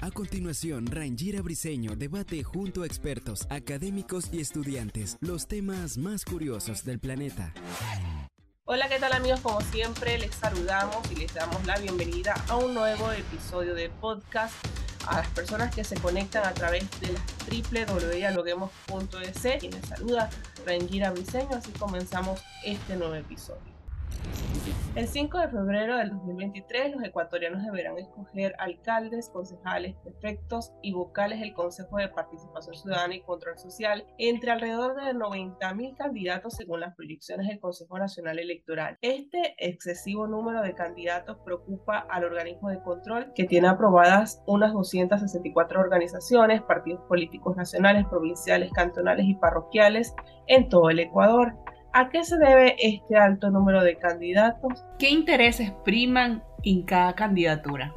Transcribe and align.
A 0.00 0.10
continuación, 0.12 0.86
Rangira 0.86 1.42
Briseño 1.42 1.96
debate 1.96 2.44
junto 2.44 2.82
a 2.82 2.86
expertos, 2.86 3.46
académicos 3.50 4.28
y 4.32 4.40
estudiantes 4.40 5.16
los 5.20 5.48
temas 5.48 5.98
más 5.98 6.24
curiosos 6.24 6.84
del 6.84 7.00
planeta. 7.00 7.52
Hola, 8.66 8.88
¿qué 8.88 8.98
tal 8.98 9.12
amigos? 9.12 9.40
Como 9.40 9.60
siempre, 9.62 10.18
les 10.18 10.34
saludamos 10.34 11.10
y 11.10 11.16
les 11.16 11.32
damos 11.34 11.64
la 11.66 11.78
bienvenida 11.78 12.34
a 12.48 12.56
un 12.56 12.74
nuevo 12.74 13.10
episodio 13.12 13.74
de 13.74 13.88
podcast 13.88 14.54
a 15.06 15.18
las 15.18 15.28
personas 15.28 15.74
que 15.74 15.84
se 15.84 15.96
conectan 15.96 16.44
a 16.44 16.52
través 16.52 16.84
de 17.00 17.12
la 17.12 17.20
www.dialoguemos.es. 17.86 19.62
Y 19.62 19.70
les 19.70 19.86
saluda 19.86 20.30
Rangira 20.64 21.10
Briseño, 21.10 21.56
así 21.56 21.70
comenzamos 21.72 22.40
este 22.64 22.96
nuevo 22.96 23.14
episodio. 23.14 23.75
El 24.96 25.08
5 25.08 25.38
de 25.38 25.48
febrero 25.48 25.98
del 25.98 26.08
2023, 26.08 26.92
los 26.92 27.04
ecuatorianos 27.04 27.62
deberán 27.62 27.98
escoger 27.98 28.54
alcaldes, 28.58 29.28
concejales, 29.28 29.94
prefectos 30.02 30.72
y 30.80 30.94
vocales 30.94 31.40
del 31.40 31.52
Consejo 31.52 31.98
de 31.98 32.08
Participación 32.08 32.74
Ciudadana 32.74 33.14
y 33.14 33.20
Control 33.20 33.58
Social 33.58 34.06
entre 34.16 34.52
alrededor 34.52 34.96
de 34.96 35.12
90.000 35.12 35.98
candidatos 35.98 36.54
según 36.54 36.80
las 36.80 36.94
proyecciones 36.94 37.46
del 37.46 37.60
Consejo 37.60 37.98
Nacional 37.98 38.38
Electoral. 38.38 38.96
Este 39.02 39.54
excesivo 39.58 40.26
número 40.26 40.62
de 40.62 40.74
candidatos 40.74 41.36
preocupa 41.44 41.98
al 42.08 42.24
organismo 42.24 42.70
de 42.70 42.82
control 42.82 43.34
que 43.34 43.44
tiene 43.44 43.68
aprobadas 43.68 44.42
unas 44.46 44.72
264 44.72 45.78
organizaciones, 45.78 46.62
partidos 46.62 47.02
políticos 47.02 47.54
nacionales, 47.54 48.06
provinciales, 48.06 48.72
cantonales 48.72 49.26
y 49.26 49.34
parroquiales 49.34 50.14
en 50.46 50.70
todo 50.70 50.88
el 50.88 51.00
Ecuador. 51.00 51.52
¿A 51.98 52.10
qué 52.10 52.24
se 52.24 52.36
debe 52.36 52.76
este 52.78 53.16
alto 53.16 53.48
número 53.48 53.82
de 53.82 53.96
candidatos? 53.96 54.84
¿Qué 54.98 55.08
intereses 55.08 55.72
priman 55.82 56.44
en 56.62 56.82
cada 56.82 57.14
candidatura? 57.14 57.94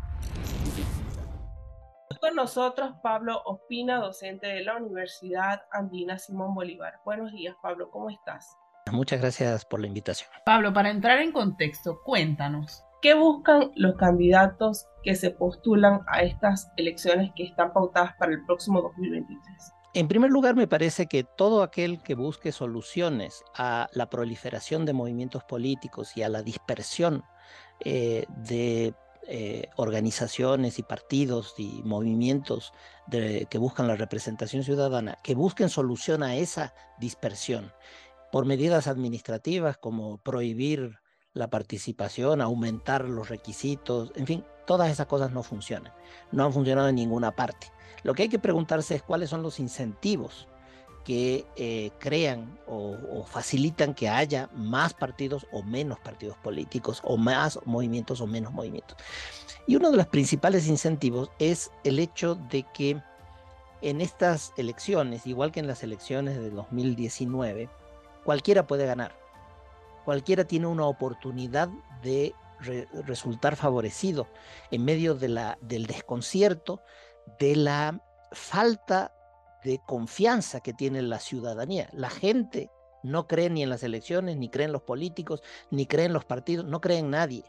Con 2.22 2.34
nosotros 2.34 2.94
Pablo 3.04 3.42
Ospina, 3.44 3.98
docente 3.98 4.48
de 4.48 4.64
la 4.64 4.78
Universidad 4.78 5.64
Andina 5.74 6.18
Simón 6.18 6.56
Bolívar. 6.56 7.02
Buenos 7.04 7.34
días, 7.34 7.58
Pablo, 7.62 7.92
¿cómo 7.92 8.10
estás? 8.10 8.56
Muchas 8.90 9.20
gracias 9.20 9.66
por 9.66 9.82
la 9.82 9.88
invitación. 9.88 10.30
Pablo, 10.46 10.72
para 10.72 10.92
entrar 10.92 11.20
en 11.20 11.34
contexto, 11.34 12.00
cuéntanos. 12.06 12.86
¿Qué 13.02 13.16
buscan 13.16 13.72
los 13.76 13.98
candidatos 13.98 14.88
que 15.04 15.16
se 15.16 15.32
postulan 15.32 16.04
a 16.08 16.22
estas 16.22 16.72
elecciones 16.78 17.32
que 17.36 17.44
están 17.44 17.74
pautadas 17.74 18.14
para 18.18 18.32
el 18.32 18.46
próximo 18.46 18.82
2023? 18.82 19.74
En 20.00 20.08
primer 20.08 20.32
lugar, 20.32 20.56
me 20.56 20.66
parece 20.66 21.08
que 21.08 21.26
todo 21.26 21.62
aquel 21.62 22.02
que 22.02 22.16
busque 22.16 22.54
soluciones 22.54 23.44
a 23.54 23.90
la 23.92 24.10
proliferación 24.10 24.86
de 24.86 24.94
movimientos 24.94 25.44
políticos 25.44 26.16
y 26.16 26.22
a 26.22 26.30
la 26.30 26.42
dispersión 26.42 27.26
eh, 27.82 28.26
de 28.30 28.94
eh, 29.28 29.68
organizaciones 29.76 30.80
y 30.80 30.84
partidos 30.84 31.54
y 31.58 31.82
movimientos 31.84 32.72
que 33.12 33.58
buscan 33.58 33.88
la 33.88 33.98
representación 33.98 34.64
ciudadana, 34.64 35.18
que 35.22 35.36
busquen 35.36 35.68
solución 35.68 36.24
a 36.24 36.38
esa 36.38 36.74
dispersión 36.98 37.74
por 38.32 38.46
medidas 38.46 38.88
administrativas 38.88 39.78
como 39.78 40.20
prohibir 40.20 41.00
la 41.40 41.50
participación, 41.50 42.42
aumentar 42.42 43.06
los 43.06 43.30
requisitos, 43.30 44.12
en 44.16 44.28
fin, 44.28 44.46
todas 44.68 44.92
esas 44.92 45.08
cosas 45.08 45.32
no 45.32 45.42
funcionan, 45.42 45.94
no 46.34 46.44
han 46.44 46.54
funcionado 46.54 46.90
en 46.90 46.96
ninguna 46.96 47.32
parte. 47.32 47.72
Lo 48.04 48.14
que 48.14 48.24
hay 48.24 48.30
que 48.30 48.40
preguntarse 48.40 48.96
es 48.96 49.02
cuáles 49.02 49.30
son 49.30 49.42
los 49.42 49.60
incentivos 49.60 50.48
que 51.06 51.46
eh, 51.56 51.92
crean 51.98 52.60
o, 52.68 53.24
facilitan 53.26 53.94
que 53.94 54.10
haya 54.10 54.50
más 54.54 54.94
partidos 54.94 55.48
o 55.52 55.64
menos 55.64 55.98
partidos 56.00 56.36
políticos, 56.38 57.02
o 57.04 57.16
más 57.16 57.58
movimientos 57.66 58.20
o 58.20 58.28
menos 58.28 58.52
movimientos. 58.52 58.98
Y 59.66 59.78
uno 59.78 59.92
de 59.92 59.98
los 59.98 60.08
principales 60.08 60.68
incentivos 60.68 61.32
es 61.40 61.72
el 61.86 62.00
hecho 62.00 62.36
de 62.36 62.66
que 62.74 63.02
en 63.82 64.02
estas 64.02 64.52
elecciones, 64.58 65.26
igual 65.26 65.54
que 65.54 65.62
en 65.62 65.68
las 65.68 65.84
elecciones 65.84 66.38
de 66.38 66.50
2019, 66.50 67.70
cualquiera 68.26 68.68
puede 68.68 68.86
ganar. 68.86 69.16
Cualquiera 70.10 70.44
tiene 70.44 70.66
una 70.66 70.88
oportunidad 70.88 71.70
de 72.02 72.34
resultar 73.06 73.56
favorecido 73.56 74.28
en 74.72 74.84
medio 74.84 75.14
del 75.14 75.86
desconcierto, 75.86 76.82
de 77.38 77.56
la 77.56 78.02
falta 78.32 79.14
de 79.64 79.80
confianza 79.86 80.62
que 80.62 80.74
tiene 80.74 81.04
la 81.04 81.20
ciudadanía. 81.20 81.90
La 81.94 82.10
gente 82.10 82.72
no 83.04 83.28
cree 83.28 83.52
ni 83.52 83.62
en 83.62 83.70
las 83.70 83.84
elecciones, 83.84 84.36
ni 84.38 84.50
cree 84.50 84.66
en 84.66 84.72
los 84.72 84.82
políticos, 84.82 85.44
ni 85.70 85.86
cree 85.86 86.06
en 86.06 86.14
los 86.14 86.26
partidos, 86.26 86.66
no 86.66 86.82
cree 86.82 86.98
en 86.98 87.12
nadie. 87.12 87.44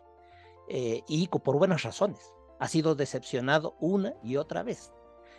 Eh, 0.68 1.00
y 1.08 1.28
por 1.28 1.56
buenas 1.56 1.82
razones. 1.82 2.20
Ha 2.58 2.68
sido 2.68 2.94
decepcionado 2.94 3.74
una 3.80 4.12
y 4.22 4.36
otra 4.36 4.62
vez. 4.62 4.92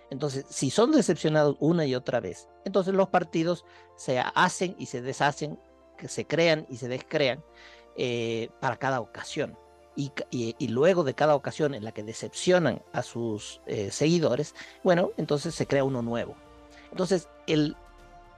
Entonces, 0.09 0.47
si 0.49 0.71
son 0.71 0.91
decepcionados 0.91 1.55
una 1.59 1.85
y 1.85 1.93
otra 1.93 2.19
vez, 2.19 2.49
entonces 2.65 2.95
los 2.95 3.09
partidos 3.09 3.63
se 3.95 4.19
hacen 4.19 4.75
y 4.79 4.87
se 4.87 5.03
deshacen, 5.03 5.59
que 6.01 6.07
se 6.07 6.25
crean 6.25 6.66
y 6.67 6.78
se 6.78 6.88
descrean 6.88 7.44
eh, 7.95 8.50
para 8.59 8.78
cada 8.78 9.00
ocasión 9.00 9.56
y, 9.95 10.67
luego 10.69 11.03
de 11.03 11.13
cada 11.13 11.35
ocasión 11.35 11.75
en 11.75 11.84
la 11.84 11.91
que 11.91 12.01
decepcionan 12.01 12.81
a 12.91 13.03
sus 13.03 13.62
eh, 13.67 13.91
seguidores, 13.91 14.56
bueno, 14.84 15.11
entonces 15.17 15.53
se 15.53 15.67
crea 15.67 15.84
uno 15.84 16.01
nuevo. 16.01 16.35
Entonces, 16.90 17.28
el, 17.45 17.75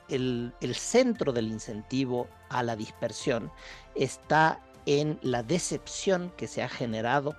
el, 0.09 0.75
centro 0.75 1.31
del 1.31 1.47
incentivo 1.47 2.27
a 2.49 2.63
la 2.63 2.75
dispersión 2.75 3.49
está 3.95 4.59
en 4.85 5.19
la 5.21 5.41
decepción 5.41 6.33
que 6.35 6.47
se 6.47 6.63
ha 6.63 6.67
generado 6.67 7.33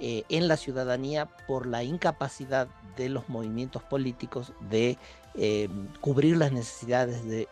eh, 0.00 0.22
en 0.28 0.46
la 0.46 0.56
ciudadanía 0.56 1.26
por 1.48 1.66
la 1.66 1.82
incapacidad 1.82 2.68
de 2.96 3.08
los 3.08 3.28
movimientos 3.28 3.82
políticos 3.82 4.52
de 4.70 4.96
cubrir 6.00 6.38
las 6.38 6.50
necesidades 6.52 7.22
de, 7.26 7.46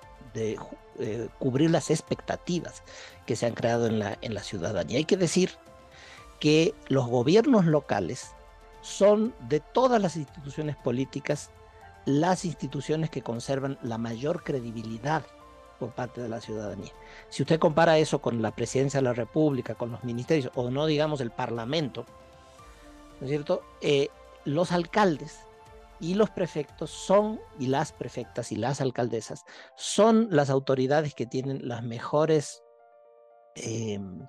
cubrir 1.39 1.71
las 1.71 1.91
expectativas 1.91 2.83
que 3.27 3.37
se 3.37 3.47
han 3.47 3.55
creado 3.55 3.87
en 3.87 3.99
la, 3.99 4.19
en 4.21 4.34
la 4.34 4.43
ciudadanía. 4.43 4.99
Hay 4.99 5.05
que 5.05 5.17
decir 5.17 5.50
que 6.41 6.75
los 6.89 7.06
gobiernos 7.06 7.65
locales 7.65 8.33
son 8.83 9.34
de 9.49 9.61
todas 9.61 10.00
las 10.00 10.17
instituciones 10.17 10.77
políticas 10.77 11.50
las 12.06 12.44
instituciones 12.44 13.11
que 13.11 13.23
conservan 13.23 13.78
la 13.83 13.99
mayor 13.99 14.43
credibilidad 14.44 15.23
por 15.78 15.93
parte 15.93 16.21
de 16.21 16.28
la 16.28 16.41
ciudadanía. 16.41 16.93
Si 17.31 17.43
usted 17.43 17.59
compara 17.59 17.99
eso 17.99 18.21
con 18.21 18.43
la 18.43 18.50
presidencia 18.50 19.00
de 19.00 19.05
la 19.05 19.12
República, 19.12 19.75
con 19.75 19.91
los 19.91 20.05
ministerios, 20.05 20.50
o 20.55 20.71
no 20.71 20.87
digamos 20.87 21.21
el 21.21 21.31
Parlamento, 21.31 22.05
¿no 23.21 23.27
es 23.27 23.31
cierto? 23.31 23.62
Eh, 23.81 24.09
los 24.44 24.73
alcaldes 24.73 25.41
y 26.00 26.15
los 26.15 26.31
prefectos 26.31 26.91
son, 26.91 27.41
y 27.59 27.66
las 27.66 27.93
prefectas 27.93 28.53
y 28.53 28.56
las 28.56 28.81
alcaldesas, 28.81 29.44
son 29.77 30.28
las 30.31 30.50
autoridades 30.50 31.15
que 31.15 31.27
tienen 31.27 31.66
las 31.66 31.82
mejores, 31.82 32.62
em, 33.55 34.26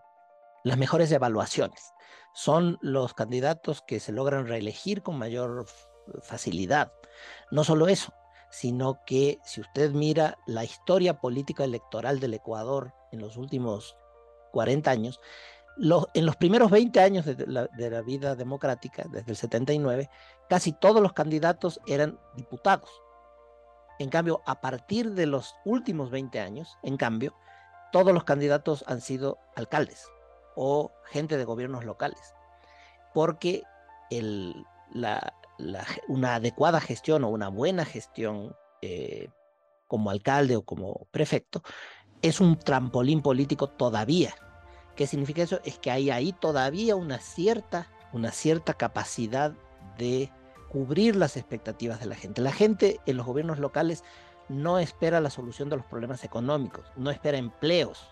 las 0.64 0.78
mejores 0.78 1.12
evaluaciones 1.12 1.96
son 2.36 2.78
los 2.82 3.14
candidatos 3.14 3.82
que 3.82 4.02
se 4.02 4.12
logran 4.12 4.46
reelegir 4.46 5.02
con 5.02 5.18
mayor 5.18 5.66
facilidad. 6.22 6.92
No 7.50 7.64
solo 7.64 7.88
eso, 7.88 8.14
sino 8.52 9.00
que 9.06 9.40
si 9.46 9.62
usted 9.62 9.92
mira 9.92 10.38
la 10.46 10.66
historia 10.66 11.18
política 11.20 11.64
electoral 11.64 12.20
del 12.20 12.34
Ecuador 12.34 12.94
en 13.14 13.22
los 13.22 13.38
últimos 13.38 13.96
40 14.52 14.92
años, 14.92 15.22
en 15.78 16.26
los 16.26 16.36
primeros 16.38 16.72
20 16.72 17.00
años 17.00 17.26
de 17.26 17.46
la, 17.48 18.02
vida 18.02 18.36
democrática, 18.36 19.04
desde 19.10 19.32
el 19.32 19.38
79, 19.38 20.10
casi 20.50 20.72
todos 20.74 21.02
los 21.02 21.14
candidatos 21.14 21.80
eran 21.88 22.20
diputados. 22.36 22.90
En 24.00 24.10
cambio, 24.10 24.42
a 24.46 24.62
partir 24.62 25.12
de 25.14 25.26
los 25.26 25.56
últimos 25.66 26.12
20 26.12 26.40
años, 26.40 26.78
en 26.84 26.98
cambio, 26.98 27.34
todos 27.92 28.14
los 28.14 28.24
candidatos 28.24 28.84
han 28.88 29.02
sido 29.02 29.38
alcaldes 29.56 30.08
o 30.56 30.92
gente 31.06 31.38
de 31.38 31.46
gobiernos 31.46 31.86
locales, 31.86 32.34
porque 33.14 33.64
una 36.08 36.36
adecuada 36.36 36.82
gestión 36.82 37.24
o 37.24 37.30
una 37.30 37.50
buena 37.50 37.86
gestión 37.86 38.56
eh, 38.82 39.30
como 39.88 40.10
alcalde 40.10 40.56
o 40.56 40.64
como 40.64 41.08
prefecto 41.12 41.62
es 42.22 42.40
un 42.40 42.58
trampolín 42.58 43.22
político 43.22 43.68
todavía. 43.68 44.34
¿Qué 44.96 45.08
significa 45.08 45.42
eso? 45.42 45.60
Es 45.64 45.78
que 45.78 45.92
hay 45.92 46.10
ahí 46.10 46.34
todavía 46.34 46.96
una 46.96 47.20
cierta 47.20 47.88
una 48.16 48.32
cierta 48.32 48.74
capacidad 48.74 49.52
de 49.98 50.32
cubrir 50.70 51.18
las 51.18 51.36
expectativas 51.36 52.00
de 52.00 52.06
la 52.06 52.16
gente. 52.16 52.42
La 52.42 52.54
gente 52.54 53.00
en 53.06 53.18
los 53.18 53.26
gobiernos 53.26 53.60
locales 53.60 54.04
no 54.48 54.80
espera 54.80 55.20
la 55.20 55.30
solución 55.30 55.70
de 55.70 55.76
los 55.78 55.86
problemas 55.86 56.24
económicos, 56.24 56.86
no 56.96 57.12
espera 57.12 57.38
empleos, 57.38 58.10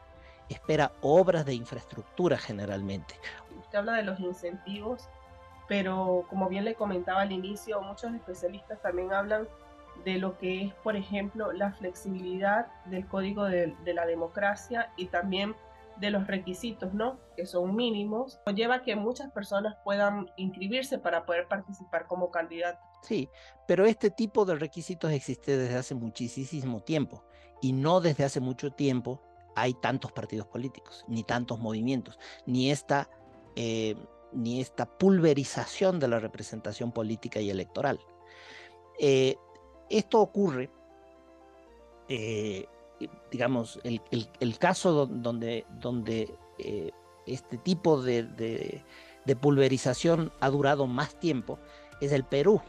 espera 0.49 0.91
obras 1.01 1.45
de 1.45 1.53
infraestructura 1.53 2.37
generalmente. 2.37 3.15
Usted 3.57 3.77
habla 3.77 3.93
de 3.93 4.03
los 4.03 4.19
incentivos, 4.19 5.07
pero 5.69 6.25
como 6.29 6.49
bien 6.49 6.65
le 6.65 6.75
comentaba 6.75 7.21
al 7.21 7.31
inicio, 7.31 7.81
muchos 7.81 8.13
especialistas 8.13 8.81
también 8.81 9.13
hablan 9.13 9.47
de 10.03 10.17
lo 10.17 10.37
que 10.37 10.63
es, 10.65 10.73
por 10.75 10.97
ejemplo, 10.97 11.53
la 11.53 11.71
flexibilidad 11.71 12.67
del 12.85 13.07
código 13.07 13.45
de, 13.45 13.73
la 13.85 14.05
democracia 14.05 14.91
y 14.97 15.05
también 15.05 15.55
de 15.97 16.11
los 16.11 16.27
requisitos, 16.27 16.93
¿no? 16.93 17.19
Que 17.35 17.45
son 17.45 17.75
mínimos, 17.75 18.39
lleva 18.55 18.83
que 18.83 18.95
muchas 18.95 19.31
personas 19.31 19.75
puedan 19.83 20.31
inscribirse 20.37 20.99
para 20.99 21.25
poder 21.25 21.47
participar 21.47 22.07
como 22.07 22.31
candidato. 22.31 22.79
Sí, 23.01 23.29
pero 23.67 23.85
este 23.85 24.09
tipo 24.09 24.45
de 24.45 24.55
requisitos 24.55 25.11
existe 25.11 25.57
desde 25.57 25.77
hace 25.77 25.95
muchísimo 25.95 26.79
tiempo 26.81 27.23
y 27.61 27.73
no 27.73 28.01
desde 28.01 28.23
hace 28.23 28.39
mucho 28.39 28.71
tiempo 28.71 29.21
hay 29.55 29.73
tantos 29.73 30.11
partidos 30.11 30.47
políticos, 30.47 31.05
ni 31.07 31.23
tantos 31.23 31.59
movimientos, 31.59 32.17
ni 32.45 32.71
esta, 32.71 33.09
eh, 33.55 33.95
ni 34.31 34.61
esta 34.61 34.85
pulverización 34.85 35.99
de 35.99 36.07
la 36.07 36.19
representación 36.19 36.91
política 36.91 37.39
y 37.39 37.49
electoral. 37.49 37.99
Eh, 38.99 39.35
esto 39.89 40.19
ocurre, 40.21 40.69
eh, 42.09 42.65
digamos, 43.31 43.79
el, 43.83 44.57
caso 44.57 45.05
donde, 45.05 45.65
donde 45.79 46.33
este 47.25 47.57
tipo 47.57 48.01
de, 48.01 48.23
de 49.25 49.35
pulverización 49.35 50.31
ha 50.39 50.49
durado 50.49 50.87
más 50.87 51.15
tiempo 51.19 51.59
es 52.01 52.11
el 52.11 52.23
Perú. 52.23 52.61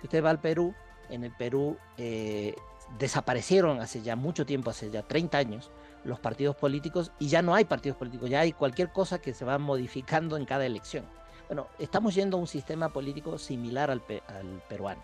Si 0.00 0.06
usted 0.06 0.24
va 0.24 0.30
al 0.30 0.40
Perú, 0.40 0.74
en 1.10 1.24
el 1.24 1.32
Perú 1.32 1.76
eh, 1.96 2.54
desaparecieron 2.98 3.80
hace 3.80 4.02
ya 4.02 4.16
mucho 4.16 4.46
tiempo, 4.46 4.70
hace 4.70 4.90
ya 4.90 5.02
30 5.02 5.38
años, 5.38 5.70
los 6.04 6.20
partidos 6.20 6.56
políticos 6.56 7.12
y 7.18 7.28
ya 7.28 7.42
no 7.42 7.54
hay 7.54 7.64
partidos 7.64 7.98
políticos, 7.98 8.30
ya 8.30 8.40
hay 8.40 8.52
cualquier 8.52 8.92
cosa 8.92 9.20
que 9.20 9.34
se 9.34 9.44
va 9.44 9.58
modificando 9.58 10.36
en 10.36 10.44
cada 10.44 10.66
elección. 10.66 11.04
Bueno, 11.48 11.66
estamos 11.78 12.14
yendo 12.14 12.36
a 12.36 12.40
un 12.40 12.46
sistema 12.46 12.92
político 12.92 13.38
similar 13.38 13.90
al, 13.90 14.02
al 14.28 14.62
peruano. 14.68 15.02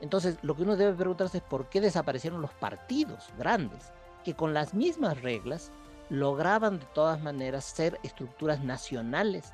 Entonces, 0.00 0.38
lo 0.42 0.54
que 0.54 0.62
uno 0.62 0.76
debe 0.76 0.94
preguntarse 0.94 1.38
es 1.38 1.44
por 1.44 1.68
qué 1.68 1.80
desaparecieron 1.80 2.40
los 2.40 2.52
partidos 2.52 3.30
grandes, 3.38 3.92
que 4.24 4.34
con 4.34 4.54
las 4.54 4.74
mismas 4.74 5.20
reglas 5.22 5.72
lograban 6.08 6.78
de 6.78 6.86
todas 6.86 7.20
maneras 7.20 7.64
ser 7.64 7.98
estructuras 8.02 8.62
nacionales 8.62 9.52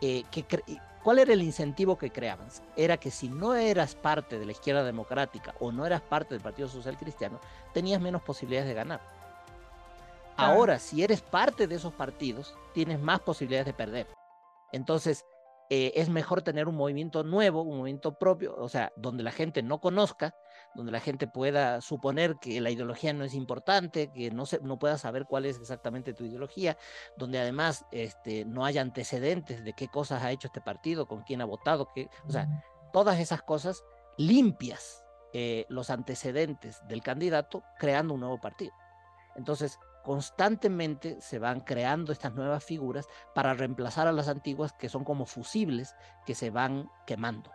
eh, 0.00 0.24
que 0.30 0.44
¿Cuál 1.06 1.20
era 1.20 1.34
el 1.34 1.42
incentivo 1.44 1.96
que 1.96 2.10
creaban? 2.10 2.48
Era 2.74 2.96
que 2.96 3.12
si 3.12 3.28
no 3.28 3.54
eras 3.54 3.94
parte 3.94 4.40
de 4.40 4.44
la 4.44 4.50
izquierda 4.50 4.82
democrática 4.82 5.54
o 5.60 5.70
no 5.70 5.86
eras 5.86 6.00
parte 6.00 6.34
del 6.34 6.42
Partido 6.42 6.66
Social 6.66 6.98
Cristiano, 6.98 7.38
tenías 7.72 8.00
menos 8.00 8.22
posibilidades 8.22 8.66
de 8.66 8.74
ganar. 8.74 9.00
Ahora, 10.36 10.80
si 10.80 11.04
eres 11.04 11.22
parte 11.22 11.68
de 11.68 11.76
esos 11.76 11.92
partidos, 11.92 12.56
tienes 12.74 12.98
más 12.98 13.20
posibilidades 13.20 13.66
de 13.66 13.72
perder. 13.72 14.08
Entonces, 14.72 15.24
eh, 15.68 15.92
es 15.96 16.08
mejor 16.08 16.42
tener 16.42 16.68
un 16.68 16.76
movimiento 16.76 17.24
nuevo, 17.24 17.62
un 17.62 17.78
movimiento 17.78 18.18
propio, 18.18 18.54
o 18.56 18.68
sea, 18.68 18.92
donde 18.96 19.22
la 19.22 19.32
gente 19.32 19.62
no 19.62 19.80
conozca, 19.80 20.34
donde 20.74 20.92
la 20.92 21.00
gente 21.00 21.26
pueda 21.26 21.80
suponer 21.80 22.36
que 22.40 22.60
la 22.60 22.70
ideología 22.70 23.12
no 23.12 23.24
es 23.24 23.34
importante, 23.34 24.12
que 24.12 24.30
no, 24.30 24.46
se, 24.46 24.60
no 24.60 24.78
pueda 24.78 24.98
saber 24.98 25.26
cuál 25.26 25.46
es 25.46 25.58
exactamente 25.58 26.14
tu 26.14 26.24
ideología, 26.24 26.76
donde 27.16 27.38
además 27.38 27.84
este, 27.90 28.44
no 28.44 28.64
haya 28.64 28.82
antecedentes 28.82 29.64
de 29.64 29.72
qué 29.72 29.88
cosas 29.88 30.22
ha 30.22 30.30
hecho 30.30 30.48
este 30.48 30.60
partido, 30.60 31.06
con 31.06 31.22
quién 31.22 31.40
ha 31.40 31.46
votado, 31.46 31.88
qué, 31.94 32.08
o 32.28 32.30
sea, 32.30 32.46
todas 32.92 33.18
esas 33.18 33.42
cosas 33.42 33.82
limpias 34.18 35.04
eh, 35.32 35.66
los 35.68 35.90
antecedentes 35.90 36.80
del 36.88 37.02
candidato 37.02 37.62
creando 37.78 38.14
un 38.14 38.20
nuevo 38.20 38.40
partido. 38.40 38.72
Entonces, 39.34 39.78
constantemente 40.06 41.20
se 41.20 41.40
van 41.40 41.62
creando 41.62 42.12
estas 42.12 42.32
nuevas 42.32 42.62
figuras 42.62 43.08
para 43.34 43.54
reemplazar 43.54 44.06
a 44.06 44.12
las 44.12 44.28
antiguas 44.28 44.72
que 44.72 44.88
son 44.88 45.02
como 45.02 45.26
fusibles 45.26 45.96
que 46.24 46.36
se 46.36 46.50
van 46.50 46.88
quemando. 47.08 47.50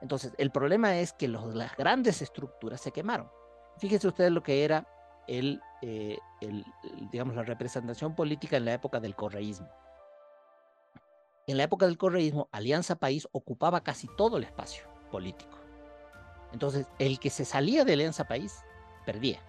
Entonces, 0.00 0.32
el 0.38 0.50
problema 0.50 0.96
es 0.96 1.12
que 1.12 1.28
las 1.28 1.76
grandes 1.76 2.22
estructuras 2.22 2.80
se 2.80 2.92
quemaron. 2.92 3.30
Fíjense 3.76 4.08
ustedes 4.08 4.30
lo 4.30 4.42
que 4.42 4.64
era 4.64 4.88
el, 5.26 5.60
eh, 5.82 6.16
digamos, 7.12 7.36
la 7.36 7.42
representación 7.42 8.14
política 8.14 8.56
en 8.56 8.64
la 8.64 8.72
época 8.72 8.98
del 8.98 9.14
correísmo. 9.14 9.68
En 11.46 11.58
la 11.58 11.64
época 11.64 11.84
del 11.84 11.98
correísmo, 11.98 12.48
Alianza 12.52 12.96
País 12.96 13.28
ocupaba 13.32 13.82
casi 13.82 14.08
todo 14.16 14.38
el 14.38 14.44
espacio 14.44 14.86
político. 15.10 15.58
Entonces, 16.54 16.86
el 16.98 17.18
que 17.18 17.28
se 17.28 17.44
salía 17.44 17.84
de 17.84 17.92
Alianza 17.92 18.24
País 18.24 18.64
perdía. 19.04 19.42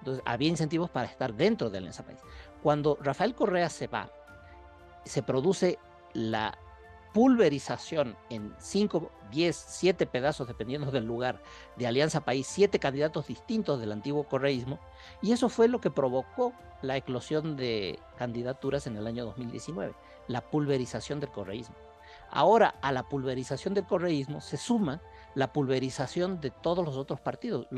Entonces, 0.00 0.22
había 0.26 0.48
incentivos 0.48 0.90
para 0.90 1.06
estar 1.06 1.34
dentro 1.34 1.70
de 1.70 1.78
Alianza 1.78 2.04
País. 2.04 2.18
Cuando 2.62 2.98
Rafael 3.00 3.34
Correa 3.34 3.68
se 3.68 3.86
va, 3.86 4.10
se 5.04 5.22
produce 5.22 5.78
la 6.12 6.58
pulverización 7.12 8.16
en 8.28 8.54
5, 8.58 9.10
10, 9.30 9.56
7 9.56 10.06
pedazos, 10.06 10.46
dependiendo 10.46 10.90
del 10.90 11.04
lugar, 11.04 11.42
de 11.76 11.86
Alianza 11.86 12.20
País, 12.20 12.46
siete 12.46 12.78
candidatos 12.78 13.26
distintos 13.26 13.80
del 13.80 13.92
antiguo 13.92 14.24
correísmo, 14.24 14.78
y 15.22 15.32
eso 15.32 15.48
fue 15.48 15.68
lo 15.68 15.80
que 15.80 15.90
provocó 15.90 16.52
la 16.82 16.96
eclosión 16.96 17.56
de 17.56 17.98
candidaturas 18.16 18.86
en 18.86 18.96
el 18.96 19.06
año 19.06 19.24
2019, 19.24 19.94
la 20.28 20.40
pulverización 20.40 21.20
del 21.20 21.30
correísmo. 21.30 21.74
Ahora 22.30 22.76
a 22.80 22.92
la 22.92 23.08
pulverización 23.08 23.74
del 23.74 23.86
correísmo 23.86 24.40
se 24.40 24.56
suma 24.56 25.00
la 25.34 25.52
pulverización 25.52 26.40
de 26.40 26.50
todos 26.50 26.84
los 26.84 26.96
otros 26.96 27.20
partidos, 27.20 27.68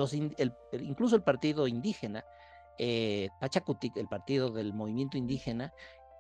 incluso 0.72 1.16
el 1.16 1.22
partido 1.22 1.68
indígena, 1.68 2.24
eh, 2.78 3.28
Pachacutic, 3.40 3.96
el 3.96 4.08
partido 4.08 4.50
del 4.50 4.72
movimiento 4.72 5.18
indígena, 5.18 5.72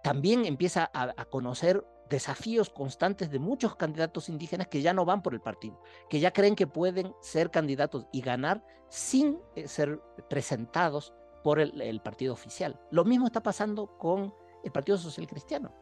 también 0.02 0.44
empieza 0.44 0.90
a, 0.92 1.24
conocer 1.26 1.86
desafíos 2.10 2.68
constantes 2.68 3.30
de 3.30 3.38
muchos 3.38 3.76
candidatos 3.76 4.28
indígenas 4.28 4.68
que 4.68 4.82
ya 4.82 4.92
no 4.92 5.04
van 5.04 5.22
por 5.22 5.32
el 5.32 5.40
partido, 5.40 5.80
que 6.10 6.20
ya 6.20 6.32
creen 6.32 6.56
que 6.56 6.66
pueden 6.66 7.14
ser 7.20 7.50
candidatos 7.50 8.06
y 8.12 8.20
ganar 8.20 8.62
sin 8.88 9.38
eh, 9.54 9.68
ser 9.68 10.00
presentados 10.28 11.14
por 11.42 11.58
el, 11.58 12.00
partido 12.00 12.32
oficial. 12.32 12.78
Lo 12.90 13.04
mismo 13.04 13.26
está 13.26 13.42
pasando 13.42 13.98
con 13.98 14.34
el 14.62 14.70
Partido 14.70 14.98
Social 14.98 15.26
Cristiano. 15.26 15.72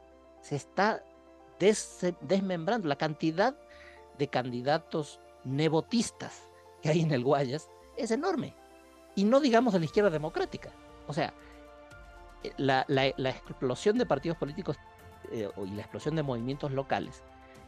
Se 0.41 0.57
está 0.57 1.05
desmembrando 2.23 2.89
la 2.89 2.97
cantidad 2.97 3.55
de 4.19 4.29
candidatos 4.29 5.21
nebotistas 5.45 6.49
que 6.83 6.91
hay 6.91 7.01
en 7.01 7.13
el 7.13 7.25
Guayas 7.25 7.69
es 7.97 8.11
enorme. 8.11 8.55
Y 9.15 9.25
no 9.25 9.41
digamos 9.41 9.73
de 9.73 9.81
la 9.81 9.85
izquierda 9.85 10.11
democrática. 10.11 10.71
O 11.07 11.13
sea, 11.13 11.35
eh, 12.43 12.53
la, 12.57 12.85
explosión 13.31 13.99
de 13.99 14.07
partidos 14.07 14.39
políticos 14.39 14.77
eh, 15.33 15.49
y 15.67 15.71
la 15.71 15.83
explosión 15.83 16.17
de 16.17 16.23
movimientos 16.23 16.73
locales 16.73 17.23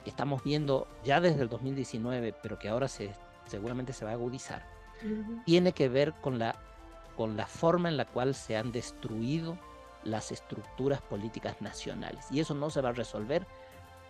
que 0.05 0.11
estamos 0.11 0.43
viendo 0.43 0.88
ya 1.05 1.21
desde 1.21 1.43
el 1.43 1.49
2019, 1.49 2.35
pero 2.43 2.59
que 2.59 2.69
ahora 2.69 2.88
se, 2.88 3.14
seguramente 3.47 3.93
se 3.93 4.05
va 4.05 4.12
a 4.12 4.14
agudizar, 4.14 4.64
tiene 5.45 5.73
que 5.73 5.88
ver 5.88 6.12
con 6.14 6.38
la, 6.38 6.57
con 7.17 7.37
la 7.37 7.47
forma 7.47 7.88
en 7.88 7.97
la 7.97 8.05
cual 8.05 8.35
se 8.35 8.57
han 8.57 8.73
destruido 8.73 9.59
las 10.05 10.33
estructuras 10.33 11.00
políticas 11.02 11.61
nacionales. 11.61 12.26
Y 12.31 12.41
eso 12.41 12.55
no 12.55 12.71
se 12.71 12.81
va 12.81 12.91
a 12.91 12.93
resolver 12.93 13.47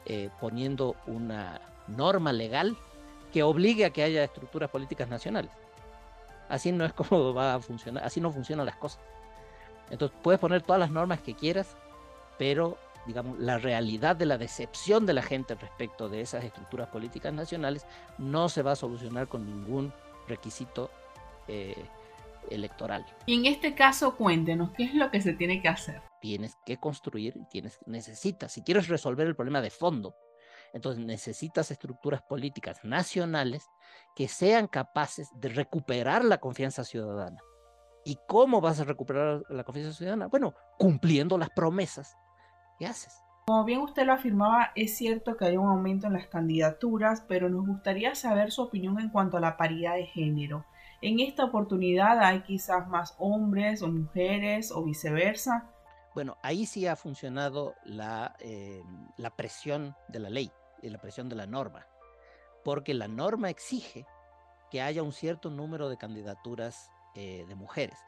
eh, 0.07 0.31
poniendo 0.41 0.97
una 1.07 1.61
norma 1.89 2.33
legal 2.33 2.77
que 3.33 3.43
obligue 3.43 3.85
a 3.85 3.91
que 3.91 4.03
haya 4.03 4.25
estructuras 4.25 4.71
políticas 4.71 5.09
nacionales. 5.09 5.51
Así 6.49 6.71
no 6.71 6.85
es 6.85 6.93
como 6.95 7.35
va 7.35 7.55
a 7.55 7.61
funcionar, 7.61 8.05
así 8.05 8.21
no 8.21 8.31
funcionan 8.31 8.67
las 8.67 8.77
cosas. 8.77 9.01
Entonces 9.91 10.17
puedes 10.23 10.41
poner 10.41 10.63
todas 10.63 10.81
las 10.81 10.91
normas 10.91 11.21
que 11.21 11.35
quieras, 11.35 11.77
pero 12.39 12.79
digamos, 13.07 13.39
la 13.39 13.59
realidad 13.59 14.15
de 14.15 14.27
la 14.27 14.39
decepción 14.39 15.07
de 15.07 15.13
la 15.13 15.23
gente 15.23 15.55
respecto 15.55 16.09
de 16.09 16.21
esas 16.21 16.45
estructuras 16.45 16.89
políticas 16.89 17.33
nacionales 17.33 17.85
no 18.19 18.49
se 18.49 18.63
va 18.63 18.73
a 18.73 18.77
solucionar 18.77 19.27
con 19.27 19.45
ningún 19.45 19.93
requisito 20.29 20.91
eh, 21.49 21.85
electoral. 22.51 23.05
Y 23.27 23.35
en 23.35 23.47
este 23.47 23.75
caso, 23.75 24.17
cuéntenos, 24.17 24.71
¿qué 24.73 24.85
es 24.85 24.95
lo 24.95 25.11
que 25.11 25.21
se 25.21 25.33
tiene 25.33 25.61
que 25.61 25.69
hacer? 25.69 26.01
Tienes 26.21 26.57
que 26.65 26.77
construir, 26.79 27.35
tienes, 27.51 27.81
necesitas, 27.87 28.53
si 28.53 28.63
quieres 28.63 28.89
resolver 28.89 29.27
el 29.27 29.35
problema 29.35 29.61
de 29.61 29.71
fondo, 29.71 30.15
entonces 30.73 31.05
necesitas 31.05 31.71
estructuras 31.71 32.23
políticas 32.23 32.83
nacionales 32.85 33.67
que 34.17 34.29
sean 34.29 34.67
capaces 34.67 35.29
de 35.35 35.49
recuperar 35.51 36.25
la 36.25 36.39
confianza 36.39 36.85
ciudadana. 36.85 37.39
¿Y 38.05 38.19
cómo 38.27 38.61
vas 38.61 38.81
a 38.81 38.85
recuperar 38.85 39.43
la 39.49 39.65
confianza 39.65 39.93
ciudadana? 39.93 40.27
Bueno, 40.27 40.55
cumpliendo 40.79 41.39
las 41.39 41.51
promesas 41.51 42.17
que 42.79 42.87
haces. 42.87 43.15
Como 43.47 43.65
bien 43.65 43.81
usted 43.81 44.07
lo 44.07 44.13
afirmaba, 44.13 44.73
es 44.75 44.97
cierto 44.97 45.37
que 45.37 45.45
hay 45.45 45.57
un 45.57 45.69
aumento 45.69 46.07
en 46.07 46.15
las 46.15 46.27
candidaturas, 46.27 47.25
pero 47.29 47.49
nos 47.49 47.67
gustaría 47.67 48.15
saber 48.15 48.51
su 48.51 48.63
opinión 48.63 48.99
en 48.99 49.11
cuanto 49.11 49.37
a 49.37 49.41
la 49.41 49.57
paridad 49.57 49.95
de 49.95 50.07
género. 50.07 50.65
En 51.01 51.19
esta 51.21 51.45
oportunidad 51.45 52.21
hay 52.21 52.43
quizás 52.43 52.89
más 52.89 53.15
hombres 53.19 53.83
o 53.83 53.89
mujeres 53.89 54.71
o 54.71 54.85
viceversa. 54.85 55.69
Bueno, 56.15 56.37
ahí 56.43 56.67
sí 56.67 56.87
ha 56.87 56.95
funcionado 56.95 57.75
la, 57.85 58.37
eh, 58.39 58.83
la 59.17 59.31
presión 59.31 59.97
de 60.09 60.21
la 60.21 60.31
ley 60.31 60.53
la 60.91 61.01
presión 61.01 61.29
de 61.29 61.37
la 61.37 61.47
norma, 61.47 61.87
porque 62.65 62.95
la 62.95 63.09
norma 63.09 63.51
exige 63.51 64.07
que 64.71 64.81
haya 64.81 65.03
un 65.03 65.13
cierto 65.13 65.51
número 65.51 65.89
de 65.89 65.99
candidaturas 65.99 66.91
eh, 67.15 67.45
de 67.47 67.55
mujeres. 67.55 67.99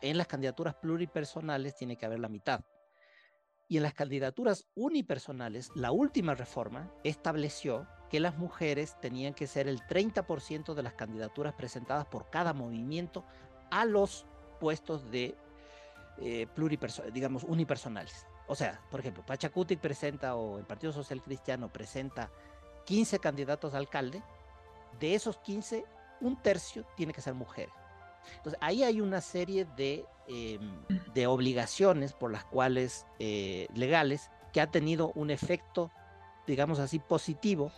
En 0.00 0.18
las 0.18 0.26
candidaturas 0.26 0.74
pluripersonales 0.74 1.76
tiene 1.76 1.96
que 1.96 2.06
haber 2.06 2.18
la 2.18 2.28
mitad. 2.28 2.64
Y 3.68 3.76
en 3.76 3.84
las 3.84 3.94
candidaturas 3.94 4.66
unipersonales, 4.74 5.70
la 5.76 5.92
última 5.92 6.34
reforma 6.34 6.92
estableció 7.04 7.86
que 8.10 8.18
las 8.18 8.36
mujeres 8.36 8.96
tenían 9.00 9.34
que 9.34 9.46
ser 9.46 9.68
el 9.68 9.80
30% 9.82 10.74
de 10.74 10.82
las 10.82 10.94
candidaturas 10.94 11.54
presentadas 11.54 12.06
por 12.06 12.28
cada 12.28 12.52
movimiento 12.52 13.24
a 13.70 13.84
los 13.84 14.26
puestos 14.58 15.08
de 15.12 15.36
eh, 16.18 16.48
digamos, 17.12 17.44
unipersonales. 17.44 18.26
O 18.50 18.56
sea, 18.56 18.80
por 18.90 18.98
ejemplo, 18.98 19.24
Pachacuti 19.24 19.76
presenta 19.76 20.34
o 20.34 20.58
el 20.58 20.64
Partido 20.64 20.92
Social 20.92 21.22
Cristiano 21.22 21.72
presenta 21.72 22.32
15 22.84 23.20
candidatos 23.20 23.74
a 23.74 23.78
alcalde, 23.78 24.24
de 24.98 25.14
esos 25.14 25.38
15, 25.38 25.84
un 26.20 26.42
tercio 26.42 26.84
tiene 26.96 27.12
que 27.12 27.20
ser 27.20 27.34
mujeres. 27.34 27.72
Entonces, 28.38 28.58
ahí 28.60 28.82
hay 28.82 29.00
una 29.00 29.20
serie 29.20 29.66
de, 29.76 30.04
em, 30.26 30.84
de 31.14 31.28
obligaciones 31.28 32.12
por 32.12 32.32
las 32.32 32.44
cuales, 32.44 33.06
eh, 33.20 33.68
legales, 33.72 34.32
que 34.52 34.60
ha 34.60 34.68
tenido 34.68 35.12
un 35.14 35.30
efecto, 35.30 35.92
digamos 36.48 36.80
así, 36.80 36.98
positivo 36.98 37.70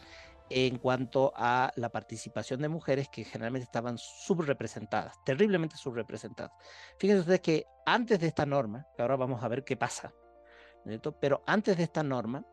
en 0.48 0.78
cuanto 0.78 1.34
a 1.36 1.70
la 1.76 1.90
participación 1.90 2.62
de 2.62 2.68
mujeres 2.68 3.10
que 3.10 3.24
generalmente 3.24 3.64
estaban 3.64 3.98
subrepresentadas, 3.98 5.22
terriblemente 5.22 5.76
subrepresentadas. 5.76 6.52
Fíjense 6.98 7.20
ustedes 7.20 7.40
que 7.40 7.66
antes 7.84 8.18
de 8.20 8.28
esta 8.28 8.46
norma, 8.46 8.86
que 8.96 9.02
ahora 9.02 9.16
vamos 9.16 9.44
a 9.44 9.48
ver 9.48 9.64
qué 9.64 9.76
pasa, 9.76 10.14
pero 11.20 11.42
antes 11.46 11.76
de 11.76 11.84
esta 11.84 12.02
norma, 12.02 12.44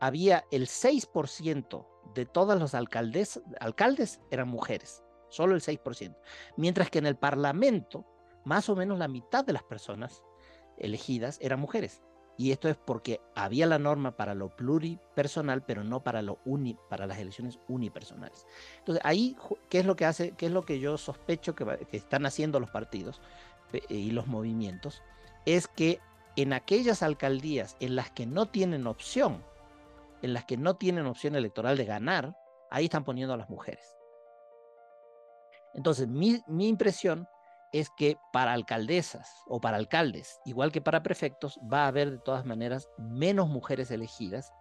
había 0.00 0.44
el 0.50 0.66
6% 0.66 1.86
de 2.14 2.26
todos 2.26 2.58
los 2.58 2.74
alcaldes, 2.74 3.40
alcaldes 3.60 4.20
eran 4.30 4.48
mujeres 4.48 5.02
solo 5.28 5.54
el 5.54 5.60
6%, 5.60 6.16
mientras 6.56 6.90
que 6.90 6.98
en 6.98 7.06
el 7.06 7.16
Parlamento 7.16 8.06
más 8.44 8.68
o 8.68 8.76
menos 8.76 8.98
la 8.98 9.08
mitad 9.08 9.44
de 9.44 9.52
las 9.52 9.62
personas 9.62 10.22
elegidas 10.78 11.38
eran 11.40 11.60
mujeres. 11.60 12.02
Y 12.36 12.52
esto 12.52 12.68
es 12.68 12.76
porque 12.76 13.20
había 13.34 13.66
la 13.66 13.80
norma 13.80 14.16
para 14.16 14.34
lo 14.34 14.54
pluripersonal, 14.54 15.64
pero 15.64 15.82
no 15.82 16.04
para 16.04 16.22
lo 16.22 16.38
uni, 16.44 16.76
para 16.88 17.06
las 17.06 17.18
elecciones 17.18 17.58
unipersonales. 17.66 18.46
Entonces, 18.78 19.04
ahí, 19.04 19.36
¿qué 19.68 19.80
es 19.80 19.86
lo 19.86 19.96
que 19.96 20.04
hace? 20.04 20.32
¿Qué 20.36 20.46
es 20.46 20.52
lo 20.52 20.64
que 20.64 20.78
yo 20.78 20.96
sospecho 20.98 21.56
que, 21.56 21.64
que 21.90 21.96
están 21.96 22.26
haciendo 22.26 22.60
los 22.60 22.70
partidos 22.70 23.20
y 23.88 24.12
los 24.12 24.28
movimientos? 24.28 25.02
Es 25.46 25.66
que 25.66 25.98
en 26.38 26.52
aquellas 26.52 27.02
alcaldías 27.02 27.76
en 27.80 27.96
las 27.96 28.12
que 28.12 28.24
no 28.24 28.46
tienen 28.46 28.86
opción, 28.86 29.44
en 30.22 30.32
las 30.32 30.44
que 30.44 30.56
no 30.56 30.76
tienen 30.76 31.06
opción 31.06 31.34
electoral 31.34 31.76
de 31.76 31.84
ganar, 31.84 32.36
ahí 32.70 32.84
están 32.84 33.02
poniendo 33.02 33.34
a 33.34 33.36
las 33.36 33.50
mujeres. 33.50 33.98
Entonces, 35.74 36.06
mi, 36.06 36.40
impresión 36.68 37.26
es 37.72 37.90
que 37.90 38.18
para 38.32 38.52
alcaldesas 38.52 39.28
o 39.48 39.60
para 39.60 39.78
alcaldes, 39.78 40.38
igual 40.44 40.70
que 40.70 40.80
para 40.80 41.02
prefectos, 41.02 41.58
va 41.72 41.82
a 41.82 41.88
haber 41.88 42.12
de 42.12 42.18
todas 42.18 42.46
maneras 42.46 42.88
menos 42.98 43.48
mujeres 43.48 43.90
elegidas 43.90 44.52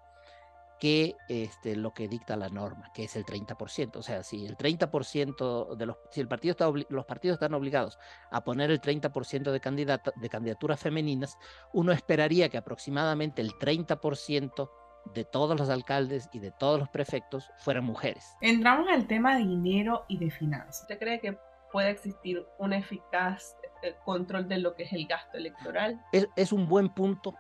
que 0.80 1.16
este, 1.28 1.76
lo 1.76 1.94
que 1.94 2.08
dicta 2.08 2.36
la 2.36 2.50
norma, 2.50 2.92
que 2.94 3.06
es 3.06 3.16
el 3.16 3.26
30%. 3.26 3.96
O 3.96 4.04
sea, 4.04 4.24
si 4.24 4.46
el 4.46 4.58
30% 4.58 5.76
de 5.76 5.86
los, 5.86 5.98
si 6.12 6.22
el 6.22 6.28
partido 6.28 6.52
está, 6.52 6.70
los 6.90 7.06
partidos 7.06 7.36
están 7.36 7.54
obligados 7.54 7.98
a 8.32 8.44
poner 8.44 8.72
el 8.72 8.82
30% 8.82 9.52
de, 9.52 10.00
de 10.16 10.30
candidaturas 10.30 10.80
femeninas, 10.80 11.38
uno 11.74 11.92
esperaría 11.92 12.50
que 12.50 12.58
aproximadamente 12.58 13.42
el 13.42 13.52
30% 13.54 14.70
de 15.14 15.26
todos 15.26 15.58
los 15.58 15.70
alcaldes 15.70 16.30
y 16.34 16.40
de 16.40 16.52
todos 16.52 16.80
los 16.80 16.90
prefectos 16.90 17.50
fueran 17.58 17.86
mujeres. 17.86 18.36
Entramos 18.42 18.88
al 18.90 19.08
tema 19.08 19.38
de 19.38 19.46
dinero 19.46 20.06
y 20.08 20.18
de 20.18 20.30
finanzas. 20.30 20.82
¿Usted 20.82 21.00
cree 21.00 21.20
que 21.20 21.38
puede 21.72 21.90
existir 21.92 22.46
un 22.58 22.74
eficaz 22.74 23.56
eh, 23.84 23.96
control 24.06 24.48
de 24.48 24.58
lo 24.60 24.76
que 24.76 24.84
es 24.84 24.94
el 24.94 25.08
gasto 25.08 25.38
electoral? 25.38 26.02
Es, 26.12 26.52
un 26.52 26.68
buen 26.68 26.90
punto 26.90 27.36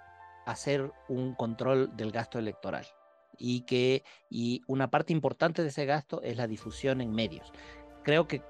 hacer 0.46 0.92
un 1.10 1.36
control 1.36 1.96
del 1.96 2.12
gasto 2.12 2.40
electoral 2.40 2.86
y 3.38 3.62
que 3.62 4.04
y 4.30 4.62
una 4.68 4.90
parte 4.90 5.14
importante 5.14 5.62
de 5.62 5.70
ese 5.70 5.86
gasto 5.86 6.22
es 6.22 6.38
la 6.38 6.48
difusión 6.48 7.02
en 7.02 7.14
medios. 7.14 7.52
Creo 8.04 8.28
que 8.28 8.42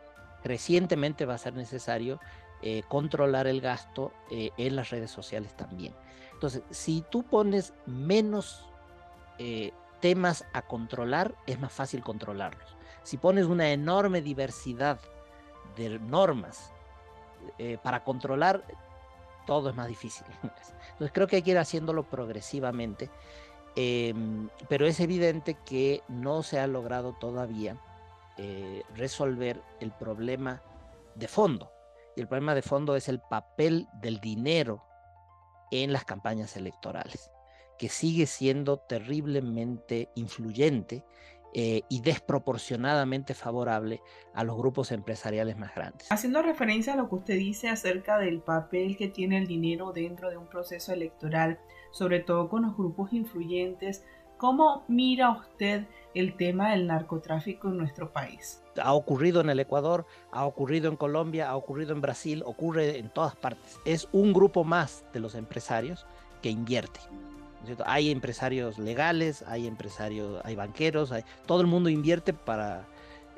crecientemente 0.44 1.26
va 1.26 1.36
a 1.36 1.40
ser 1.40 1.54
necesario 1.56 2.20
eh, 2.62 2.84
controlar 2.88 3.48
el 3.48 3.62
gasto 3.62 4.12
eh, 4.32 4.52
en 4.58 4.76
las 4.76 4.90
redes 4.90 5.12
sociales 5.12 5.56
también. 5.56 5.94
Entonces, 6.34 6.64
si 6.72 7.04
tú 7.12 7.24
pones 7.24 7.74
menos 7.86 8.68
eh, 9.38 9.74
temas 10.02 10.46
a 10.54 10.64
controlar, 10.64 11.36
es 11.46 11.60
más 11.60 11.72
fácil 11.72 12.02
controlarlos. 12.04 12.76
Si 13.04 13.18
pones 13.18 13.46
una 13.46 13.72
enorme 13.72 14.22
diversidad 14.22 15.00
de 15.76 16.00
normas 16.00 16.72
para 17.84 18.04
controlar, 18.04 18.66
todo 19.46 19.70
es 19.70 19.76
más 19.76 19.88
difícil. 19.88 20.26
Entonces 20.44 21.12
creo 21.14 21.28
que 21.28 21.38
hay 21.38 21.42
que 21.42 21.52
ir 21.52 21.58
haciéndolo 21.58 22.04
progresivamente, 22.04 23.10
em, 23.78 24.50
pero 24.68 24.86
es 24.86 25.00
evidente 25.00 25.56
que 25.66 26.02
no 26.10 26.44
se 26.44 26.60
ha 26.60 26.68
logrado 26.68 27.14
todavía 27.14 27.78
eh, 28.38 28.84
resolver 28.96 29.62
el 29.80 29.92
problema 29.92 30.62
de 31.16 31.28
fondo. 31.28 31.72
Y 32.16 32.22
el 32.22 32.28
problema 32.28 32.56
de 32.56 32.64
fondo 32.64 32.96
es 32.96 33.08
el 33.08 33.22
papel 33.22 33.88
del 34.02 34.20
dinero 34.20 34.84
en 35.72 35.94
las 35.94 36.04
campañas 36.04 36.58
electorales 36.58 37.30
que 37.78 37.90
sigue 37.90 38.26
siendo 38.26 38.78
terriblemente 38.78 40.10
influyente 40.16 41.04
eh, 41.54 41.84
y 41.90 42.02
desproporcionadamente 42.02 43.34
favorable 43.34 44.02
a 44.34 44.44
los 44.44 44.58
grupos 44.58 44.92
empresariales 44.92 45.58
más 45.58 45.74
grandes. 45.74 46.12
Haciendo 46.12 46.42
referencia 46.42 46.94
a 46.94 46.96
lo 46.98 47.08
que 47.08 47.16
usted 47.16 47.36
dice 47.36 47.70
acerca 47.70 48.18
del 48.18 48.42
papel 48.42 48.98
que 48.98 49.08
tiene 49.08 49.38
el 49.38 49.48
dinero 49.48 49.94
dentro 49.94 50.30
de 50.30 50.38
un 50.38 50.48
proceso 50.48 50.92
electoral, 50.92 51.60
sobre 51.92 52.20
todo 52.20 52.50
con 52.50 52.64
los 52.64 52.76
grupos 52.76 53.14
influyentes, 53.14 54.04
¿cómo 54.38 54.84
mira 54.88 55.32
usted 55.32 55.88
el 56.14 56.36
tema 56.36 56.72
del 56.72 56.88
narcotráfico 56.88 57.70
en 57.70 57.78
nuestro 57.78 58.12
país? 58.12 58.64
Ha 58.82 58.94
ocurrido 58.94 59.42
en 59.42 59.50
el 59.50 59.60
Ecuador, 59.60 60.06
ha 60.32 60.46
ocurrido 60.46 60.90
en 60.90 60.96
Colombia, 60.96 61.50
ha 61.50 61.56
ocurrido 61.56 61.94
en 61.94 62.02
Brasil, 62.02 62.44
ocurre 62.46 62.98
en 62.98 63.10
todas 63.10 63.36
partes. 63.36 63.80
Es 63.86 64.08
un 64.12 64.34
grupo 64.34 64.64
más 64.64 65.06
de 65.14 65.20
los 65.20 65.36
empresarios 65.36 66.06
que 66.42 66.50
invierte. 66.50 67.00
Hay 67.86 68.12
empresarios 68.12 68.78
legales, 68.78 69.44
hay 69.48 69.68
empresarios, 69.68 70.42
hay 70.46 70.56
banqueros, 70.56 71.12
todo 71.46 71.62
el 71.62 71.68
mundo 71.68 71.90
invierte 71.90 72.34
para, 72.34 72.88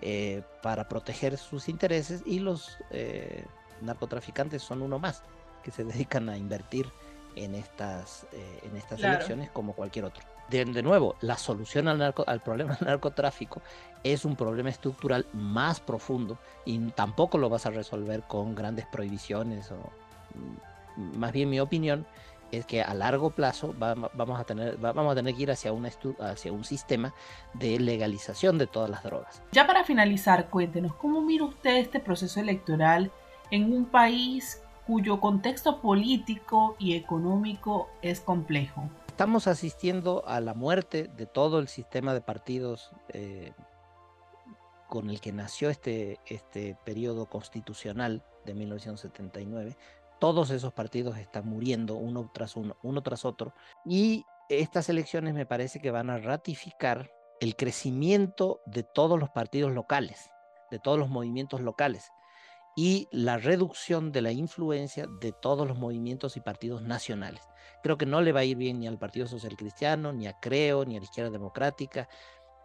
eh, 0.02 0.44
para 0.62 0.88
proteger 0.88 1.38
sus 1.38 1.70
intereses 1.70 2.22
y 2.26 2.40
los 2.40 2.78
eh, 2.92 3.46
narcotraficantes 3.82 4.62
son 4.62 4.82
uno 4.82 5.00
más 5.00 5.24
que 5.64 5.72
se 5.72 5.84
dedican 5.86 6.30
a 6.30 6.38
invertir 6.38 6.92
en 7.36 7.56
estas, 7.56 8.26
eh, 8.32 8.60
en 8.64 8.76
estas 8.78 9.00
elecciones 9.02 9.50
como 9.52 9.74
cualquier 9.74 10.06
otro. 10.06 10.24
De, 10.50 10.66
nuevo, 10.66 11.16
la 11.22 11.38
solución 11.38 11.88
al, 11.88 12.00
narco, 12.00 12.24
al 12.26 12.42
problema 12.42 12.76
del 12.76 12.88
narcotráfico 12.88 13.62
es 14.04 14.26
un 14.26 14.36
problema 14.36 14.70
estructural 14.70 15.28
más 15.34 15.80
profundo 15.80 16.40
y 16.66 16.80
tampoco 16.92 17.38
lo 17.38 17.50
vas 17.50 17.68
a 17.68 17.70
resolver 17.70 18.24
con 18.24 18.56
grandes 18.56 18.88
prohibiciones 18.88 19.72
o 19.72 19.76
mm, 20.96 21.20
más 21.20 21.32
bien 21.32 21.50
mi 21.50 21.60
opinión 21.60 22.08
es 22.52 22.66
que 22.66 22.82
a 22.82 22.96
largo 22.96 23.30
plazo 23.30 23.76
vamos 23.78 24.40
a 24.40 24.44
tener, 24.44 24.78
vamos 24.78 25.12
a 25.12 25.16
tener 25.16 25.36
que 25.36 25.44
ir 25.44 25.52
hacia, 25.52 25.72
hacia 26.20 26.52
un 26.52 26.64
sistema 26.64 27.14
de 27.54 27.80
legalización 27.80 28.58
de 28.58 28.66
todas 28.66 28.90
las 28.90 29.04
drogas. 29.04 29.44
Ya 29.52 29.68
para 29.68 29.84
finalizar, 29.84 30.50
cuéntenos, 30.50 30.96
¿cómo 30.96 31.22
mira 31.22 31.44
usted 31.44 31.78
este 31.78 32.00
proceso 32.00 32.40
electoral 32.40 33.12
en 33.52 33.72
un 33.72 33.86
país 33.86 34.62
cuyo 34.90 35.22
contexto 35.22 35.82
político 35.82 36.76
y 36.80 36.96
económico 36.96 37.90
es 38.02 38.22
complejo? 38.22 38.90
Estamos 39.08 39.46
asistiendo 39.46 40.24
a 40.28 40.40
la 40.40 40.56
muerte 40.56 41.12
de 41.16 41.28
todo 41.28 41.60
el 41.60 41.68
sistema 41.68 42.16
de 42.16 42.22
partidos 42.22 42.90
eh, 43.10 43.52
con 44.88 45.12
el 45.12 45.22
que 45.22 45.32
nació 45.32 45.70
este, 45.70 46.20
este 46.26 46.76
periodo 46.86 47.28
constitucional 47.28 48.24
de 48.48 48.56
1979 48.56 49.78
todos 50.18 50.50
esos 50.50 50.74
partidos 50.74 51.18
están 51.18 51.48
muriendo 51.48 51.96
uno 51.96 52.30
tras 52.34 52.58
uno, 52.58 52.76
uno 52.84 53.02
tras 53.02 53.24
otro. 53.24 53.54
Y 53.86 54.26
estas 54.50 54.90
elecciones 54.90 55.34
me 55.34 55.46
parece 55.46 55.80
que 55.80 55.92
van 55.92 56.10
a 56.10 56.18
ratificar 56.18 57.10
el 57.40 57.56
crecimiento 57.56 58.60
de 58.66 58.84
todos 58.84 59.18
los 59.18 59.30
partidos 59.30 59.72
locales, 59.72 60.30
de 60.72 60.80
todos 60.80 61.00
los 61.00 61.08
movimientos 61.08 61.62
locales 61.62 62.12
y 62.80 63.10
la 63.12 63.38
reducción 63.38 64.14
de 64.14 64.22
la 64.22 64.32
influencia 64.32 65.06
de 65.20 65.34
todos 65.34 65.68
los 65.68 65.78
movimientos 65.78 66.38
y 66.38 66.40
partidos 66.40 66.82
nacionales. 66.82 67.42
Creo 67.84 67.98
que 67.98 68.06
no 68.06 68.22
le 68.22 68.32
va 68.32 68.40
a 68.40 68.46
ir 68.46 68.56
bien 68.56 68.80
ni 68.80 68.88
al 68.88 68.98
Partido 68.98 69.28
Social 69.28 69.58
Cristiano, 69.58 70.14
ni 70.14 70.28
a 70.28 70.40
Creo, 70.40 70.86
ni 70.86 70.96
a 70.96 71.00
la 71.00 71.04
Izquierda 71.04 71.30
Democrática. 71.30 72.08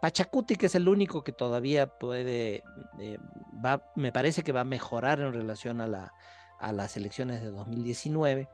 Pachacuti, 0.01 0.55
que 0.55 0.67
es 0.67 0.75
el 0.75 0.87
único 0.87 1.21
que 1.21 1.33
todavía 1.33 1.87
puede, 1.87 2.63
eh, 2.97 3.17
va, 3.63 3.91
me 3.97 4.13
parece 4.13 4.41
que 4.41 4.53
va 4.53 4.61
a 4.61 4.63
mejorar 4.63 5.19
en 5.19 5.33
relación 5.33 5.81
a 5.81 5.87
la, 5.87 6.13
a 6.59 6.71
las 6.71 6.95
elecciones 6.95 7.41
de 7.41 7.51
2019. 7.51 8.47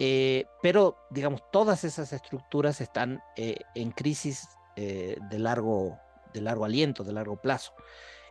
Eh, 0.00 0.46
pero, 0.60 0.96
digamos, 1.10 1.40
todas 1.52 1.84
esas 1.84 2.12
estructuras 2.12 2.80
están 2.80 3.22
eh, 3.36 3.60
en 3.76 3.92
crisis 3.92 4.48
de, 4.74 5.38
largo, 5.38 6.00
de 6.34 6.40
largo 6.40 6.64
aliento, 6.64 7.04
de 7.04 7.12
largo 7.12 7.36
plazo. 7.36 7.74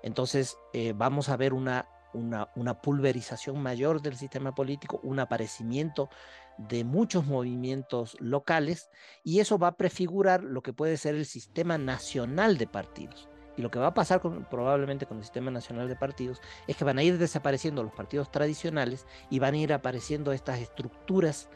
Entonces, 0.03 0.57
vamos 0.95 1.29
a 1.29 1.37
ver 1.37 1.53
una, 1.53 1.85
una, 2.13 2.49
una, 2.55 2.81
pulverización 2.81 3.61
mayor 3.61 4.01
del 4.01 4.15
sistema 4.15 4.55
político, 4.55 4.99
un 5.03 5.19
aparecimiento 5.19 6.09
de 6.57 6.83
muchos 6.83 7.25
movimientos 7.25 8.17
locales 8.19 8.89
y 9.23 9.39
eso 9.39 9.57
va 9.57 9.69
a 9.69 9.77
prefigurar 9.77 10.43
lo 10.43 10.61
que 10.61 10.73
puede 10.73 10.97
ser 10.97 11.15
el 11.15 11.25
sistema 11.25 11.77
nacional 11.77 12.57
de 12.57 12.67
partidos. 12.67 13.29
Y 13.57 13.61
lo 13.61 13.71
que 13.71 13.79
va 13.79 13.87
a 13.87 13.93
pasar 13.93 14.21
probablemente 14.49 15.05
con 15.05 15.17
el 15.17 15.23
sistema 15.23 15.51
nacional 15.51 15.89
de 15.89 15.95
partidos 15.95 16.41
es 16.67 16.77
que 16.77 16.85
van 16.85 16.97
a 16.97 17.03
ir 17.03 17.17
desapareciendo 17.17 17.83
los 17.83 17.91
partidos 17.91 18.31
tradicionales 18.31 19.05
y 19.29 19.39
van 19.39 19.53
a 19.53 19.57
ir 19.57 19.73
apareciendo 19.73 20.31
estas 20.31 20.59
estructuras 20.59 21.49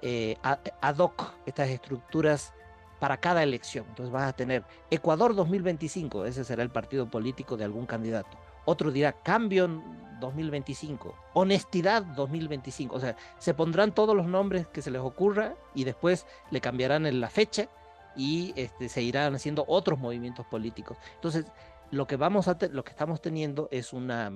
eh, 0.00 0.36
ad 0.42 0.96
hoc, 0.98 1.34
estas 1.44 1.68
estructuras 1.68 2.54
para 2.98 3.18
cada 3.18 3.42
elección. 3.42 3.86
Entonces 3.88 4.12
vas 4.12 4.28
a 4.28 4.32
tener 4.32 4.64
Ecuador 4.90 5.34
2025, 5.34 6.24
ese 6.26 6.44
será 6.44 6.62
el 6.62 6.70
partido 6.70 7.10
político 7.10 7.56
de 7.56 7.64
algún 7.64 7.86
candidato. 7.86 8.38
Otro 8.64 8.92
dirá 8.92 9.12
Cambio 9.22 9.82
2025, 10.20 11.14
Honestidad 11.34 12.02
2025. 12.02 12.94
O 12.94 13.00
sea, 13.00 13.16
se 13.38 13.54
pondrán 13.54 13.94
todos 13.94 14.14
los 14.14 14.26
nombres 14.26 14.66
que 14.68 14.82
se 14.82 14.90
les 14.90 15.00
ocurra 15.00 15.54
y 15.74 15.84
después 15.84 16.26
le 16.50 16.60
cambiarán 16.60 17.06
en 17.06 17.20
la 17.20 17.28
fecha 17.28 17.68
y 18.16 18.52
este, 18.56 18.88
se 18.88 19.02
irán 19.02 19.34
haciendo 19.34 19.64
otros 19.66 19.98
movimientos 19.98 20.46
políticos. 20.46 20.98
Entonces, 21.14 21.46
lo 21.90 22.06
que, 22.06 22.16
vamos 22.16 22.48
a 22.48 22.56
lo 22.70 22.84
que 22.84 22.90
estamos 22.90 23.20
teniendo 23.20 23.68
es 23.70 23.92
una 23.92 24.32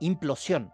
implosión 0.00 0.72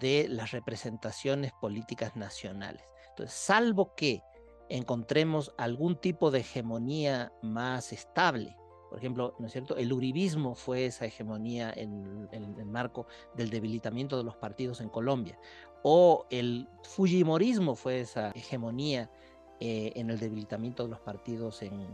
de 0.00 0.26
las 0.28 0.52
representaciones 0.52 1.52
políticas 1.60 2.16
nacionales. 2.16 2.84
Entonces, 3.10 3.34
salvo 3.34 3.94
que 3.94 4.22
encontremos 4.68 5.52
algún 5.58 5.96
tipo 5.96 6.30
de 6.30 6.40
hegemonía 6.40 7.32
más 7.42 7.92
estable, 7.92 8.56
por 8.94 9.00
ejemplo, 9.00 9.34
¿no 9.40 9.48
es 9.48 9.52
cierto? 9.52 9.76
El 9.76 9.92
uribismo 9.92 10.54
fue 10.54 10.86
esa 10.86 11.04
hegemonía 11.04 11.72
en, 11.74 12.28
el 12.30 12.64
marco 12.64 13.08
del 13.34 13.50
debilitamiento 13.50 14.16
de 14.16 14.22
los 14.22 14.36
partidos 14.36 14.80
en 14.80 14.88
Colombia, 14.88 15.36
o 15.82 16.26
el 16.30 16.68
fujimorismo 16.84 17.74
fue 17.74 17.98
esa 17.98 18.30
hegemonía 18.36 19.10
eh, 19.58 19.90
en 19.96 20.10
el 20.10 20.20
debilitamiento 20.20 20.84
de 20.84 20.90
los 20.90 21.00
partidos 21.00 21.60
en, 21.62 21.88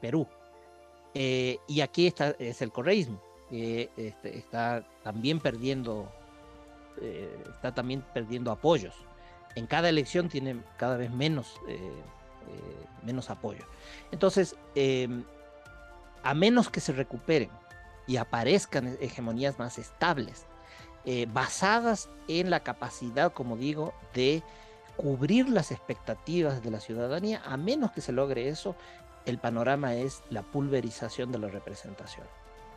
Perú. 0.00 0.26
Eh, 1.14 1.58
y 1.68 1.82
aquí 1.82 2.08
está, 2.08 2.30
es 2.40 2.60
el 2.60 2.72
correísmo, 2.72 3.22
que 3.48 3.90
este, 3.96 4.38
está 4.38 4.84
también 5.04 5.38
perdiendo, 5.38 6.10
eh, 7.00 7.44
está 7.54 7.72
también 7.72 8.04
perdiendo 8.12 8.50
apoyos. 8.50 8.96
En 9.54 9.68
cada 9.68 9.88
elección 9.88 10.28
tiene 10.28 10.60
cada 10.78 10.96
vez 10.96 11.12
menos, 11.12 11.60
menos 13.02 13.30
apoyo. 13.30 13.64
Entonces, 14.10 14.56
em, 14.74 15.24
a 16.22 16.34
menos 16.34 16.70
que 16.70 16.80
se 16.80 16.92
recuperen 16.92 17.50
y 18.06 18.16
aparezcan 18.16 18.96
hegemonías 19.00 19.58
más 19.58 19.78
estables, 19.78 20.46
basadas 21.32 22.10
en 22.26 22.50
la 22.50 22.60
capacidad, 22.60 23.32
como 23.32 23.56
digo, 23.56 23.94
de 24.12 24.42
cubrir 24.98 25.48
las 25.48 25.70
expectativas 25.70 26.62
de 26.62 26.70
la 26.70 26.80
ciudadanía, 26.80 27.40
a 27.46 27.56
menos 27.56 27.92
que 27.92 28.02
se 28.02 28.12
logre 28.12 28.48
eso, 28.48 28.74
el 29.26 29.38
panorama 29.38 29.94
es 29.94 30.22
la 30.28 30.42
pulverización 30.42 31.30
de 31.30 31.38
la 31.38 31.48
representación. 31.48 32.26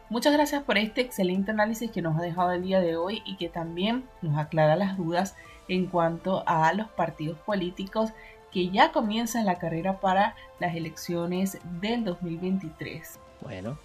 Muchas 0.10 0.34
gracias 0.34 0.64
por 0.64 0.78
este 0.78 1.02
excelente 1.02 1.52
análisis 1.52 1.90
que 1.90 2.02
nos 2.02 2.18
ha 2.20 2.22
dejado 2.22 2.52
el 2.52 2.62
día 2.62 2.80
de 2.80 2.96
hoy 2.96 3.24
y 3.26 3.38
que 3.38 3.50
también 3.50 4.06
nos 4.22 4.38
aclara 4.38 4.76
las 4.76 4.98
dudas 4.98 5.36
en 5.68 5.88
cuanto 5.88 6.44
a 6.46 6.74
los 6.74 6.90
partidos 6.90 7.40
políticos 7.40 8.12
que 8.52 8.70
ya 8.70 8.92
comienzan 8.92 9.46
la 9.46 9.60
carrera 9.60 10.00
para 10.00 10.36
las 10.60 10.76
elecciones 10.76 11.58
del 11.80 12.04
2023. 12.04 13.20
Bueno, 13.42 13.78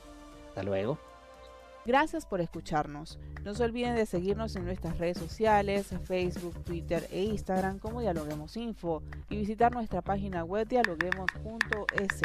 hasta 0.48 0.62
luego. 0.62 0.98
Gracias 1.86 2.26
por 2.26 2.40
escucharnos. 2.40 3.16
No 3.44 3.54
se 3.54 3.62
olviden 3.62 3.94
de 3.94 4.06
seguirnos 4.06 4.56
en 4.56 4.64
nuestras 4.64 4.98
redes 4.98 5.18
sociales, 5.18 5.94
Facebook, 6.04 6.64
Twitter 6.64 7.06
e 7.12 7.22
Instagram 7.22 7.78
como 7.78 8.00
Dialoguemos 8.00 8.56
Info 8.56 9.04
y 9.30 9.36
visitar 9.36 9.72
nuestra 9.72 10.02
página 10.02 10.42
web 10.42 10.66
dialoguemos.es. 10.66 12.22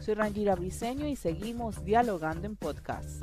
Soy 0.00 0.14
Rangira 0.14 0.54
Briseño 0.54 1.06
y 1.06 1.16
seguimos 1.16 1.84
dialogando 1.84 2.46
en 2.46 2.56
podcast. 2.56 3.22